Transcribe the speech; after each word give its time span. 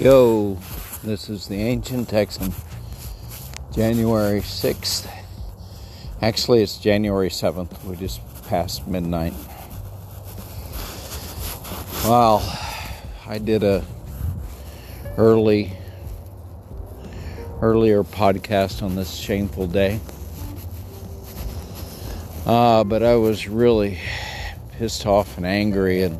Yo, 0.00 0.56
this 1.02 1.28
is 1.28 1.48
the 1.48 1.60
Ancient 1.60 2.08
Texan, 2.08 2.52
January 3.74 4.40
6th. 4.40 5.10
Actually, 6.22 6.62
it's 6.62 6.78
January 6.78 7.28
7th. 7.28 7.82
We 7.82 7.96
just 7.96 8.20
passed 8.44 8.86
midnight. 8.86 9.34
Well, 12.04 12.38
I 13.26 13.38
did 13.38 13.64
a 13.64 13.84
early 15.16 15.72
earlier 17.60 18.04
podcast 18.04 18.84
on 18.84 18.94
this 18.94 19.12
shameful 19.12 19.66
day. 19.66 19.98
Uh, 22.46 22.84
but 22.84 23.02
I 23.02 23.16
was 23.16 23.48
really 23.48 23.98
pissed 24.74 25.06
off 25.06 25.36
and 25.38 25.44
angry 25.44 26.04
and 26.04 26.16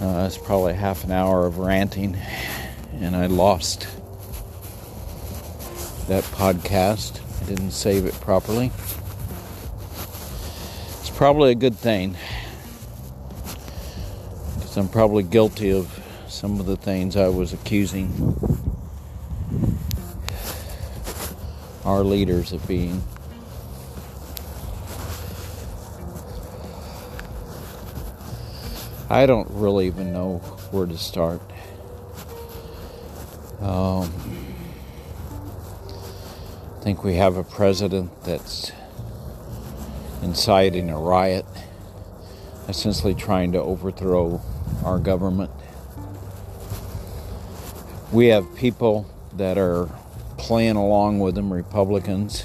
uh, 0.00 0.24
it's 0.26 0.38
probably 0.38 0.74
half 0.74 1.04
an 1.04 1.12
hour 1.12 1.46
of 1.46 1.58
ranting, 1.58 2.16
and 3.00 3.14
I 3.14 3.26
lost 3.26 3.86
that 6.08 6.24
podcast. 6.24 7.20
I 7.42 7.46
didn't 7.46 7.70
save 7.70 8.06
it 8.06 8.14
properly. 8.20 8.70
It's 11.00 11.10
probably 11.10 11.52
a 11.52 11.54
good 11.54 11.76
thing 11.76 12.16
because 14.54 14.76
I'm 14.76 14.88
probably 14.88 15.22
guilty 15.22 15.70
of 15.72 16.00
some 16.28 16.58
of 16.58 16.66
the 16.66 16.76
things 16.76 17.16
I 17.16 17.28
was 17.28 17.52
accusing 17.52 18.10
our 21.84 22.02
leaders 22.02 22.52
of 22.52 22.66
being. 22.66 23.02
I 29.10 29.26
don't 29.26 29.48
really 29.50 29.86
even 29.86 30.14
know 30.14 30.38
where 30.70 30.86
to 30.86 30.96
start. 30.96 31.42
Um, 33.60 34.10
I 36.78 36.82
think 36.82 37.04
we 37.04 37.16
have 37.16 37.36
a 37.36 37.44
president 37.44 38.10
that's 38.24 38.72
inciting 40.22 40.88
a 40.88 40.98
riot, 40.98 41.44
essentially 42.66 43.14
trying 43.14 43.52
to 43.52 43.60
overthrow 43.60 44.40
our 44.82 44.98
government. 44.98 45.50
We 48.10 48.28
have 48.28 48.54
people 48.54 49.06
that 49.34 49.58
are 49.58 49.90
playing 50.38 50.76
along 50.76 51.20
with 51.20 51.34
them, 51.34 51.52
Republicans, 51.52 52.44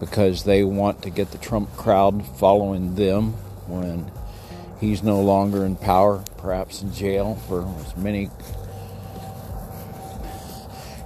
because 0.00 0.44
they 0.44 0.64
want 0.64 1.02
to 1.02 1.10
get 1.10 1.30
the 1.30 1.38
Trump 1.38 1.74
crowd 1.76 2.26
following 2.38 2.94
them 2.94 3.32
when 3.68 4.10
he's 4.80 5.02
no 5.02 5.20
longer 5.20 5.64
in 5.64 5.76
power, 5.76 6.24
perhaps 6.38 6.82
in 6.82 6.92
jail 6.92 7.36
for 7.48 7.66
as 7.80 7.96
many 7.96 8.30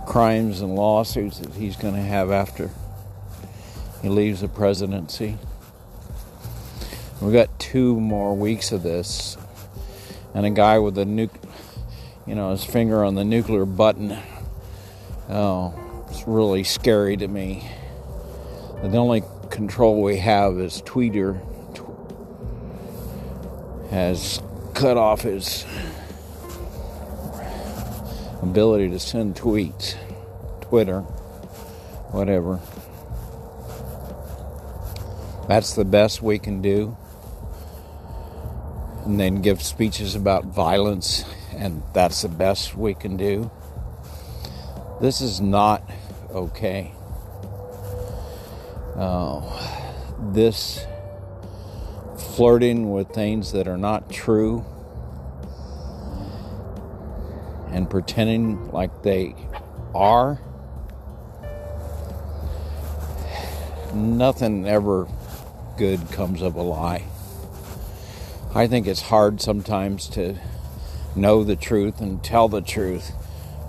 crimes 0.06 0.60
and 0.60 0.74
lawsuits 0.74 1.38
that 1.38 1.54
he's 1.54 1.76
going 1.76 1.94
to 1.94 2.00
have 2.00 2.30
after 2.30 2.70
he 4.02 4.08
leaves 4.08 4.40
the 4.40 4.48
presidency. 4.48 5.38
We've 7.20 7.32
got 7.32 7.58
two 7.58 8.00
more 8.00 8.34
weeks 8.34 8.72
of 8.72 8.82
this, 8.82 9.36
and 10.34 10.46
a 10.46 10.50
guy 10.50 10.78
with 10.78 10.96
a 10.98 11.04
nuke, 11.04 11.30
you 12.26 12.34
know, 12.34 12.50
his 12.50 12.64
finger 12.64 13.04
on 13.04 13.14
the 13.14 13.24
nuclear 13.24 13.66
button. 13.66 14.16
Oh, 15.28 16.06
it's 16.10 16.26
really 16.26 16.64
scary 16.64 17.16
to 17.18 17.28
me. 17.28 17.70
The 18.82 18.96
only 18.96 19.22
control 19.50 20.02
we 20.02 20.16
have 20.16 20.58
is 20.58 20.80
Twitter 20.80 21.40
has 23.90 24.40
cut 24.74 24.96
off 24.96 25.22
his 25.22 25.66
ability 28.40 28.88
to 28.90 28.98
send 28.98 29.36
tweets, 29.36 29.96
Twitter, 30.62 31.00
whatever. 32.12 32.60
That's 35.48 35.74
the 35.74 35.84
best 35.84 36.22
we 36.22 36.38
can 36.38 36.62
do. 36.62 36.96
And 39.04 39.18
then 39.18 39.42
give 39.42 39.60
speeches 39.62 40.14
about 40.14 40.44
violence, 40.44 41.24
and 41.56 41.82
that's 41.92 42.22
the 42.22 42.28
best 42.28 42.76
we 42.76 42.94
can 42.94 43.16
do. 43.16 43.50
This 45.00 45.20
is 45.20 45.40
not 45.40 45.82
okay. 46.30 46.92
Uh, 48.94 49.40
this 50.32 50.86
flirting 52.36 52.92
with 52.92 53.08
things 53.08 53.52
that 53.52 53.66
are 53.66 53.76
not 53.76 54.10
true 54.10 54.64
and 57.70 57.88
pretending 57.88 58.70
like 58.70 59.02
they 59.02 59.34
are. 59.94 60.40
Nothing 63.94 64.66
ever 64.66 65.08
good 65.76 66.10
comes 66.10 66.42
of 66.42 66.54
a 66.54 66.62
lie. 66.62 67.04
I 68.54 68.66
think 68.66 68.86
it's 68.86 69.02
hard 69.02 69.40
sometimes 69.40 70.08
to 70.10 70.36
know 71.16 71.44
the 71.44 71.56
truth 71.56 72.00
and 72.00 72.22
tell 72.22 72.48
the 72.48 72.60
truth, 72.60 73.12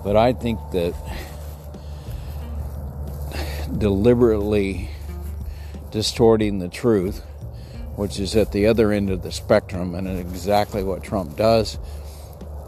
but 0.03 0.15
I 0.15 0.33
think 0.33 0.59
that 0.71 0.93
deliberately 3.77 4.89
distorting 5.91 6.59
the 6.59 6.69
truth 6.69 7.23
which 8.01 8.19
is 8.19 8.35
at 8.35 8.51
the 8.51 8.65
other 8.65 8.91
end 8.91 9.11
of 9.11 9.21
the 9.21 9.31
spectrum 9.31 9.93
and 9.93 10.07
exactly 10.07 10.81
what 10.81 11.03
Trump 11.03 11.37
does. 11.37 11.77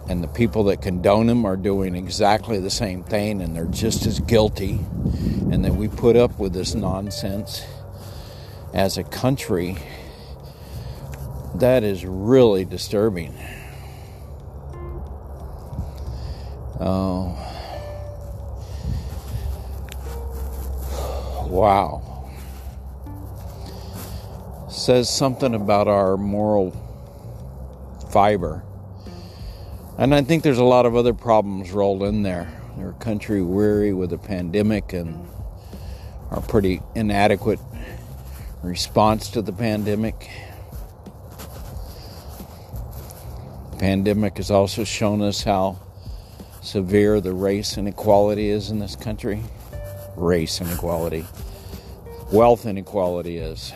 And 0.07 0.23
the 0.23 0.27
people 0.27 0.66
that 0.66 0.83
condone 0.83 1.27
him 1.27 1.44
are 1.44 1.57
doing 1.57 1.95
exactly 1.95 2.59
the 2.59 2.69
same 2.69 3.03
thing, 3.03 3.41
and 3.41 3.55
they're 3.55 3.66
just 3.66 4.05
as 4.05 4.19
guilty. 4.19 4.73
And 5.51 5.66
that 5.66 5.73
we 5.73 5.88
put 5.88 6.16
up 6.16 6.38
with 6.38 6.53
this 6.53 6.75
nonsense 6.75 7.66
as 8.75 8.99
a 8.99 9.03
country, 9.03 9.75
that 11.55 11.83
is 11.83 12.05
really 12.05 12.63
disturbing. 12.63 13.33
Oh. 16.79 17.35
Wow 21.50 22.12
says 24.73 25.07
something 25.09 25.53
about 25.53 25.88
our 25.88 26.17
moral 26.17 26.72
fiber. 28.11 28.63
And 29.97 30.13
I 30.13 30.23
think 30.23 30.44
there's 30.44 30.57
a 30.57 30.63
lot 30.63 30.85
of 30.85 30.95
other 30.95 31.13
problems 31.13 31.72
rolled 31.72 32.01
in 32.03 32.23
there. 32.23 32.51
Our 32.79 32.94
country 32.94 33.44
weary 33.44 33.94
with 33.94 34.12
a 34.13 34.17
pandemic 34.17 34.94
and 34.94 35.28
our 36.31 36.41
pretty 36.41 36.81
inadequate 36.95 37.59
response 38.63 39.29
to 39.29 39.44
the 39.44 39.53
pandemic. 39.53 40.29
The 43.72 43.78
pandemic 43.78 44.38
has 44.38 44.50
also 44.50 44.83
shown 44.83 45.22
us 45.22 45.44
how 45.44 45.78
severe 46.62 47.21
the 47.21 47.33
race 47.33 47.77
inequality 47.77 48.50
is 48.50 48.71
in 48.71 48.80
this 48.80 48.95
country. 48.95 49.44
Race 50.15 50.62
inequality. 50.62 51.25
Wealth 52.31 52.65
inequality 52.65 53.38
is. 53.38 53.71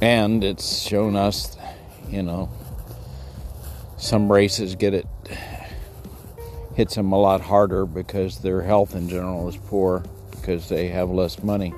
And 0.00 0.44
it's 0.44 0.78
shown 0.78 1.16
us, 1.16 1.56
you 2.08 2.22
know, 2.22 2.50
some 3.96 4.30
races 4.30 4.76
get 4.76 4.94
it, 4.94 5.06
hits 6.76 6.94
them 6.94 7.10
a 7.10 7.18
lot 7.18 7.40
harder 7.40 7.84
because 7.84 8.38
their 8.38 8.62
health 8.62 8.94
in 8.94 9.08
general 9.08 9.48
is 9.48 9.56
poor 9.56 10.04
because 10.30 10.68
they 10.68 10.88
have 10.88 11.10
less 11.10 11.42
money. 11.42 11.74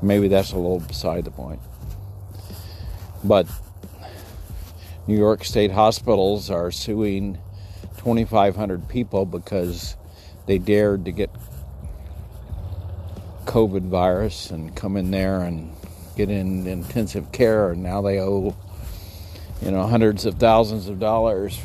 Maybe 0.00 0.28
that's 0.28 0.52
a 0.52 0.56
little 0.56 0.78
beside 0.78 1.24
the 1.24 1.32
point. 1.32 1.60
But 3.24 3.48
New 5.08 5.18
York 5.18 5.44
State 5.44 5.72
hospitals 5.72 6.48
are 6.48 6.70
suing 6.70 7.38
2,500 7.98 8.88
people 8.88 9.26
because 9.26 9.96
they 10.46 10.58
dared 10.58 11.04
to 11.06 11.12
get 11.12 11.30
COVID 13.46 13.88
virus 13.88 14.52
and 14.52 14.74
come 14.76 14.96
in 14.96 15.10
there 15.10 15.40
and 15.40 15.74
get 16.20 16.30
in 16.30 16.66
intensive 16.66 17.32
care, 17.32 17.70
and 17.70 17.82
now 17.82 18.02
they 18.02 18.20
owe, 18.20 18.54
you 19.62 19.70
know, 19.70 19.86
hundreds 19.86 20.26
of 20.26 20.34
thousands 20.34 20.86
of 20.86 21.00
dollars 21.00 21.58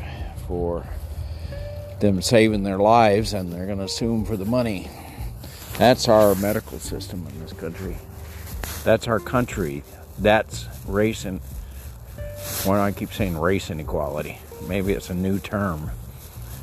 for 0.48 0.86
them 2.00 2.22
saving 2.22 2.63
their 2.63 2.78
lives, 2.78 3.34
and 3.34 3.52
they're 3.52 3.66
going 3.66 3.80
to 3.80 3.88
sue 3.90 4.07
them 4.07 4.24
for 4.25 4.38
the 4.38 4.46
money. 4.46 4.90
That's 5.78 6.07
our 6.07 6.36
medical 6.36 6.80
system 6.80 7.28
in 7.28 7.40
this 7.42 7.52
country. 7.52 7.98
That's 8.86 9.07
our 9.10 9.19
country. 9.19 9.84
That's 10.19 10.68
race 10.88 11.25
and 11.25 11.42
Why 12.63 12.78
do 12.78 12.81
I 12.81 12.92
keep 12.94 13.12
saying 13.12 13.38
race 13.38 13.69
inequality? 13.69 14.40
Maybe 14.69 14.94
it's 14.94 15.10
a 15.10 15.13
new 15.13 15.40
term. 15.40 15.92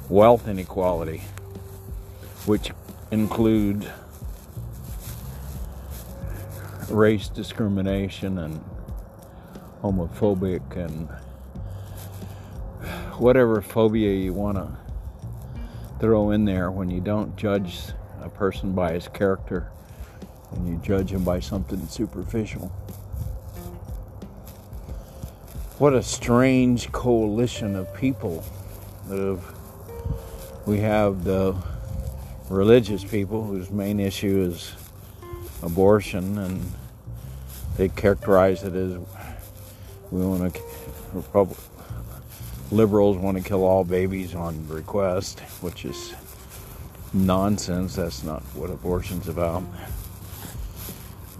Wealth 0.09 0.49
inequality, 0.49 1.23
which 2.47 2.71
includes 3.11 3.87
race 6.93 7.29
discrimination 7.29 8.39
and 8.39 8.63
homophobic 9.83 10.77
and 10.77 11.09
whatever 13.19 13.63
phobia 13.63 14.13
you 14.13 14.33
want 14.33 14.57
to 14.57 14.69
throw 15.99 16.31
in 16.31 16.45
there 16.45 16.71
when 16.71 16.91
you 16.91 17.01
don't 17.01 17.35
judge 17.37 17.81
a 18.21 18.29
person 18.29 18.73
by 18.73 18.93
his 18.93 19.09
character 19.09 19.71
and 20.53 20.69
you 20.69 20.77
judge 20.85 21.11
him 21.13 21.25
by 21.25 21.41
something 21.41 21.87
superficial. 21.89 22.69
What 25.79 25.95
a 25.95 26.03
strange 26.03 26.93
coalition 26.93 27.75
of 27.75 27.93
people 27.95 28.45
that 29.09 29.19
have, 29.19 29.55
we 30.67 30.79
have 30.81 31.25
the 31.25 31.57
religious 32.49 33.03
people 33.03 33.45
whose 33.45 33.71
main 33.71 33.99
issue 33.99 34.43
is 34.51 34.75
abortion 35.63 36.39
and 36.39 36.73
they 37.77 37.89
characterize 37.89 38.63
it 38.65 38.75
as 38.75 38.99
we 40.11 40.25
want 40.25 40.55
to 40.55 40.61
Republic 41.13 41.59
liberals 42.73 43.19
want 43.19 43.37
to 43.37 43.43
kill 43.43 43.65
all 43.65 43.85
babies 43.85 44.35
on 44.35 44.67
request, 44.67 45.41
which 45.61 45.85
is 45.85 46.15
nonsense. 47.13 47.97
That's 47.97 48.25
not 48.25 48.43
what 48.55 48.71
abortion's 48.71 49.29
about. 49.29 49.63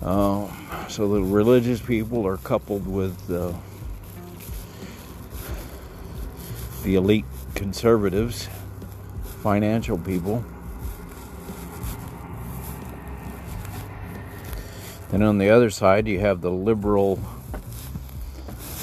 Um, 0.03 0.51
so 0.89 1.09
the 1.09 1.23
religious 1.23 1.81
people 1.81 2.27
are 2.27 2.37
coupled 2.37 2.87
with 2.87 3.27
the 3.27 3.55
elite 6.85 7.25
conservatives, 7.55 8.49
financial 9.43 9.97
people. 9.97 10.45
Then 15.13 15.23
on 15.23 15.37
the 15.37 15.51
other 15.51 15.69
side, 15.69 16.09
you 16.09 16.21
have 16.21 16.41
the 16.41 16.51
liberal 16.51 17.21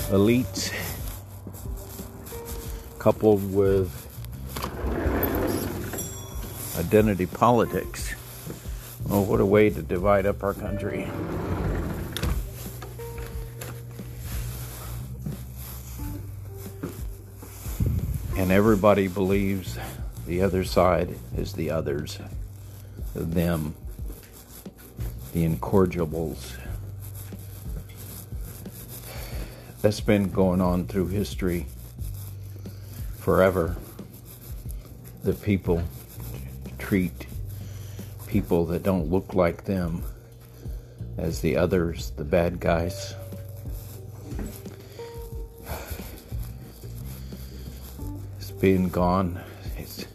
elites 0.09 0.71
coupled 2.99 3.51
with 3.51 3.89
identity 6.77 7.25
politics. 7.25 8.13
Oh, 9.09 9.21
what 9.21 9.39
a 9.39 9.45
way 9.45 9.71
to 9.71 9.81
divide 9.81 10.27
up 10.27 10.43
our 10.43 10.53
country. 10.53 11.09
And 18.37 18.51
everybody 18.51 19.07
believes 19.07 19.79
the 20.27 20.43
other 20.43 20.63
side 20.63 21.15
is 21.35 21.53
the 21.53 21.71
others, 21.71 22.19
them, 23.15 23.73
the 25.33 25.47
incorrigibles. 25.47 26.57
That's 29.81 30.01
been 30.01 30.29
going 30.31 30.61
on 30.61 30.87
through 30.87 31.07
history 31.07 31.67
forever. 33.17 33.77
The 35.23 35.33
people 35.33 35.83
treat 36.77 37.27
people 38.27 38.65
that 38.65 38.83
don't 38.83 39.09
look 39.09 39.33
like 39.33 39.65
them 39.65 40.03
as 41.17 41.41
the 41.41 41.57
others, 41.57 42.11
the 42.17 42.23
bad 42.23 42.59
guys. 42.59 43.15
It's 48.37 48.51
been 48.51 48.89
gone. 48.89 49.39
It's 49.77 50.05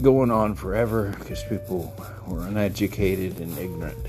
going 0.00 0.30
on 0.30 0.54
forever 0.54 1.14
because 1.18 1.42
people 1.44 1.94
were 2.28 2.46
uneducated 2.46 3.40
and 3.40 3.56
ignorant. 3.58 4.06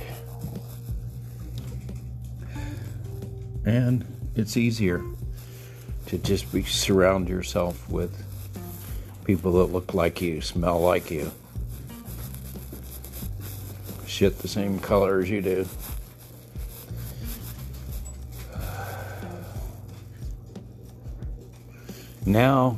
And 3.66 4.06
it's 4.36 4.57
easier 4.57 5.04
to 6.07 6.18
just 6.18 6.51
be 6.51 6.63
surround 6.63 7.30
yourself 7.30 7.89
with 7.89 8.25
people 9.25 9.54
that 9.54 9.71
look 9.71 9.94
like 9.94 10.21
you, 10.21 10.42
smell 10.42 10.80
like 10.80 11.12
you, 11.12 11.31
shit 14.06 14.39
the 14.39 14.48
same 14.48 14.80
color 14.80 15.19
as 15.19 15.30
you 15.30 15.42
do. 15.42 15.68
Now 22.25 22.77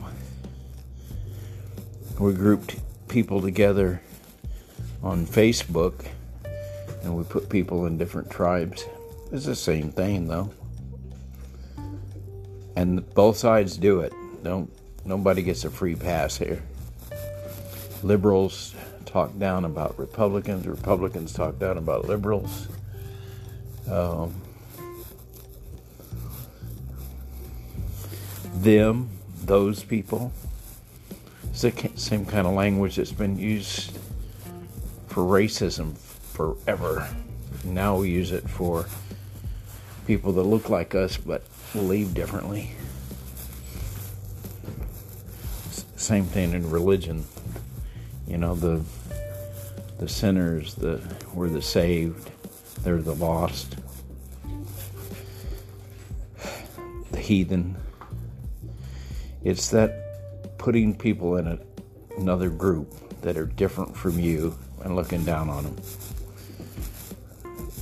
we 2.20 2.34
grouped 2.34 2.76
people 3.08 3.42
together 3.42 4.02
on 5.04 5.26
Facebook 5.26 6.06
and 7.04 7.16
we 7.16 7.24
put 7.24 7.50
people 7.50 7.86
in 7.86 7.98
different 7.98 8.30
tribes. 8.30 8.86
It's 9.32 9.46
the 9.46 9.56
same 9.56 9.92
thing 9.92 10.28
though 10.28 10.52
and 12.76 13.08
both 13.14 13.38
sides 13.38 13.78
do 13.78 14.00
it. 14.02 14.14
Don't 14.44 14.72
nobody 15.06 15.44
gets 15.44 15.66
a 15.66 15.70
free 15.70 15.96
pass 15.96 16.38
here. 16.38 16.64
Liberals 18.04 18.76
talk 19.06 19.38
down 19.38 19.66
about 19.66 19.98
Republicans. 20.00 20.66
Republicans 20.68 21.34
talk 21.34 21.60
down 21.60 21.78
about 21.78 22.08
liberals. 22.08 22.68
Um, 23.90 24.34
them, 28.56 29.10
those 29.44 29.84
people. 29.84 30.32
It's 31.50 31.62
the 31.62 31.92
same 31.96 32.26
kind 32.26 32.48
of 32.48 32.54
language 32.54 32.96
that's 32.96 33.12
been 33.12 33.38
used 33.38 33.98
for 35.12 35.24
racism 35.24 35.98
forever. 35.98 37.06
Now 37.66 37.98
we 37.98 38.10
use 38.10 38.32
it 38.32 38.50
for 38.50 38.86
people 40.08 40.32
that 40.32 40.44
look 40.44 40.70
like 40.70 40.96
us 40.96 41.18
but 41.18 41.44
believe 41.74 42.14
differently. 42.14 42.72
Same 45.98 46.24
thing 46.24 46.54
in 46.54 46.72
religion. 46.72 47.26
You 48.26 48.38
know, 48.38 48.56
the 48.56 48.84
the 50.00 50.08
sinners, 50.08 50.76
the 50.76 51.02
we're 51.34 51.50
the 51.50 51.62
saved, 51.62 52.32
they're 52.82 53.02
the 53.02 53.16
lost. 53.16 53.76
The 57.12 57.20
heathen. 57.20 57.76
It's 59.44 59.68
that 59.72 60.58
putting 60.58 60.96
people 60.96 61.36
in 61.36 61.48
a, 61.48 61.60
another 62.18 62.50
group 62.50 62.94
that 63.22 63.36
are 63.36 63.46
different 63.46 63.96
from 63.96 64.18
you 64.18 64.58
and 64.84 64.96
looking 64.96 65.24
down 65.24 65.50
on 65.50 65.64
them 65.64 65.76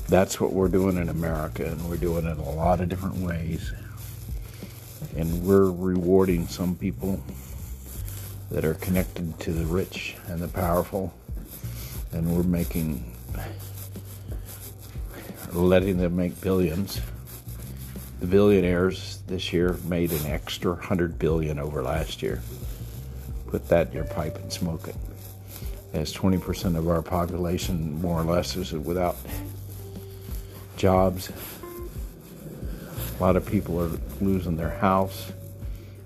that's 0.09 0.41
what 0.41 0.53
we're 0.53 0.67
doing 0.67 0.97
in 0.97 1.07
America, 1.07 1.65
and 1.65 1.87
we're 1.87 1.95
doing 1.95 2.25
it 2.25 2.37
a 2.39 2.41
lot 2.41 2.81
of 2.81 2.89
different 2.89 3.17
ways. 3.17 3.71
And 5.15 5.43
we're 5.45 5.69
rewarding 5.69 6.47
some 6.47 6.75
people 6.75 7.21
that 8.49 8.65
are 8.65 8.73
connected 8.73 9.39
to 9.41 9.53
the 9.53 9.65
rich 9.65 10.15
and 10.27 10.39
the 10.39 10.47
powerful, 10.47 11.13
and 12.11 12.35
we're 12.35 12.41
making, 12.41 13.15
letting 15.53 15.97
them 15.97 16.15
make 16.15 16.41
billions. 16.41 16.99
The 18.19 18.25
billionaires 18.25 19.19
this 19.27 19.53
year 19.53 19.77
made 19.87 20.11
an 20.11 20.25
extra 20.25 20.71
100 20.71 21.19
billion 21.19 21.59
over 21.59 21.83
last 21.83 22.23
year. 22.23 22.41
Put 23.47 23.69
that 23.69 23.89
in 23.89 23.93
your 23.93 24.05
pipe 24.05 24.37
and 24.37 24.51
smoke 24.51 24.87
it. 24.87 24.95
As 25.91 26.13
20% 26.13 26.77
of 26.77 26.87
our 26.87 27.01
population, 27.01 27.99
more 28.01 28.21
or 28.21 28.23
less, 28.23 28.55
is 28.55 28.73
without 28.73 29.17
jobs. 30.77 31.31
A 33.19 33.21
lot 33.21 33.35
of 33.35 33.45
people 33.45 33.81
are 33.81 33.91
losing 34.21 34.55
their 34.55 34.69
house, 34.69 35.31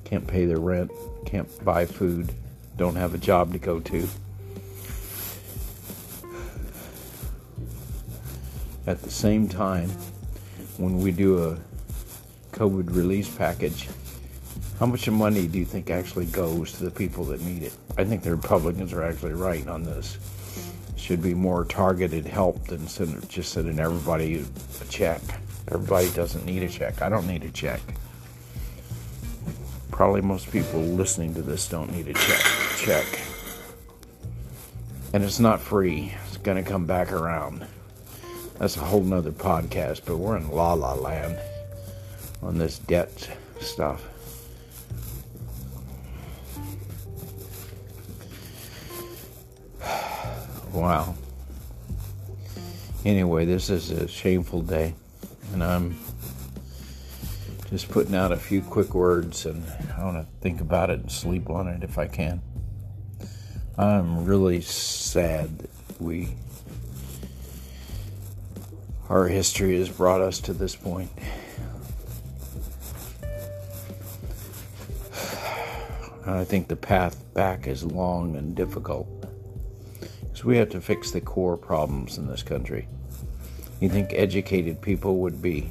can't 0.05 0.25
pay 0.25 0.45
their 0.45 0.59
rent, 0.59 0.89
can't 1.25 1.47
buy 1.65 1.85
food, 1.85 2.33
don't 2.77 2.95
have 2.95 3.13
a 3.13 3.17
job 3.17 3.51
to 3.53 3.59
go 3.59 3.79
to. 3.81 4.07
At 8.87 9.01
the 9.01 9.11
same 9.11 9.47
time, 9.47 9.89
when 10.77 10.97
we 10.99 11.11
do 11.11 11.43
a 11.43 11.57
COVID 12.55 12.95
release 12.95 13.29
package, 13.29 13.89
how 14.83 14.87
much 14.87 15.09
money 15.09 15.47
do 15.47 15.57
you 15.57 15.63
think 15.63 15.89
actually 15.89 16.25
goes 16.25 16.73
to 16.73 16.83
the 16.83 16.91
people 16.91 17.23
that 17.23 17.39
need 17.39 17.63
it? 17.63 17.73
I 17.97 18.03
think 18.03 18.21
the 18.21 18.31
Republicans 18.31 18.91
are 18.91 19.01
actually 19.01 19.31
right 19.31 19.65
on 19.65 19.83
this 19.83 20.17
should 20.97 21.21
be 21.21 21.33
more 21.33 21.63
targeted 21.63 22.25
help 22.25 22.67
than 22.67 22.85
send, 22.89 23.29
just 23.29 23.53
sending 23.53 23.79
everybody 23.79 24.45
a 24.81 24.85
check. 24.89 25.21
Everybody 25.69 26.09
doesn't 26.11 26.45
need 26.45 26.63
a 26.63 26.67
check. 26.67 27.01
I 27.01 27.07
don't 27.07 27.25
need 27.27 27.45
a 27.45 27.49
check. 27.49 27.79
Probably 29.89 30.19
most 30.19 30.51
people 30.51 30.81
listening 30.81 31.33
to 31.35 31.41
this 31.41 31.65
don't 31.69 31.89
need 31.93 32.09
a 32.09 32.13
check. 32.13 32.45
Check. 32.75 33.21
And 35.13 35.23
it's 35.23 35.39
not 35.39 35.61
free. 35.61 36.13
It's 36.27 36.35
going 36.35 36.61
to 36.61 36.69
come 36.69 36.85
back 36.85 37.13
around. 37.13 37.65
That's 38.59 38.75
a 38.75 38.81
whole 38.81 39.03
nother 39.03 39.31
podcast, 39.31 40.01
but 40.03 40.17
we're 40.17 40.35
in 40.35 40.51
la 40.51 40.73
la 40.73 40.93
land. 40.93 41.39
on 42.41 42.57
this 42.57 42.79
debt 42.79 43.29
stuff. 43.61 44.09
Wow. 50.73 51.13
Anyway, 53.05 53.45
this 53.45 53.69
is 53.69 53.91
a 53.91 54.07
shameful 54.07 54.63
day, 54.63 54.95
and 55.53 55.63
I'm 55.63 55.95
just 57.69 57.89
putting 57.89 58.15
out 58.15 58.31
a 58.31 58.37
few 58.37 58.63
quick 58.63 58.95
words, 58.95 59.45
and 59.45 59.63
I 59.95 60.03
want 60.03 60.17
to 60.17 60.25
think 60.41 60.61
about 60.61 60.89
it 60.89 60.99
and 60.99 61.11
sleep 61.11 61.47
on 61.51 61.67
it 61.67 61.83
if 61.83 61.99
I 61.99 62.07
can. 62.07 62.41
I'm 63.77 64.25
really 64.25 64.61
sad 64.61 65.59
that 65.59 65.69
we, 66.01 66.33
our 69.09 69.27
history 69.27 69.77
has 69.77 69.89
brought 69.89 70.21
us 70.21 70.39
to 70.39 70.53
this 70.53 70.75
point. 70.75 71.11
I 76.25 76.43
think 76.45 76.67
the 76.67 76.75
path 76.75 77.31
back 77.35 77.67
is 77.67 77.83
long 77.83 78.35
and 78.35 78.55
difficult. 78.55 79.07
Because 80.33 80.45
we 80.45 80.57
have 80.57 80.71
to 80.71 80.81
fix 80.81 81.11
the 81.11 81.21
core 81.21 81.55
problems 81.55 82.17
in 82.17 82.27
this 82.27 82.41
country. 82.41 82.87
You 83.79 83.87
think 83.87 84.09
educated 84.13 84.81
people 84.81 85.17
would 85.17 85.43
be 85.43 85.69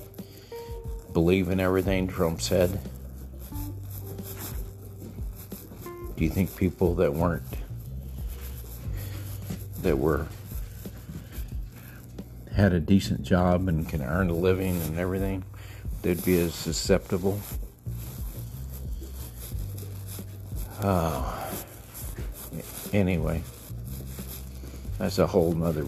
believe 1.13 1.51
in 1.51 1.59
everything 1.59 2.07
Trump 2.07 2.41
said? 2.41 2.81
Do 6.17 6.25
you 6.25 6.31
think 6.31 6.57
people 6.57 6.95
that 6.95 7.13
weren't 7.13 7.43
that 9.83 9.99
were 9.99 10.29
had 12.55 12.73
a 12.73 12.79
decent 12.79 13.23
job 13.23 13.69
and 13.69 13.89
can 13.89 14.01
earn 14.01 14.31
a 14.31 14.35
living 14.35 14.81
and 14.83 14.97
everything, 14.97 15.43
they'd 16.03 16.25
be 16.25 16.39
as 16.39 16.55
susceptible. 16.55 17.41
Uh, 20.81 21.51
anyway, 22.93 23.43
that's 25.03 25.19
a 25.19 25.27
whole 25.27 25.53
nother 25.53 25.85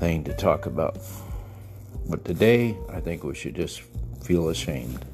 thing 0.00 0.24
to 0.24 0.32
talk 0.32 0.64
about. 0.64 0.96
But 2.08 2.24
today, 2.24 2.78
I 2.88 2.98
think 3.00 3.22
we 3.22 3.34
should 3.34 3.54
just 3.54 3.82
feel 4.22 4.48
ashamed 4.48 5.04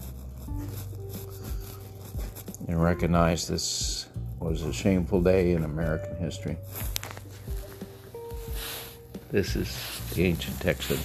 and 2.69 2.81
recognize 2.81 3.49
this 3.49 4.07
was 4.39 4.63
a 4.63 4.73
shameful 4.73 5.21
day 5.21 5.51
in 5.51 5.65
American 5.65 6.15
history. 6.19 6.57
This 9.33 9.57
is 9.57 10.01
the 10.15 10.23
ancient 10.23 10.61
Texan. 10.61 10.99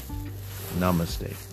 Namaste. 0.77 1.52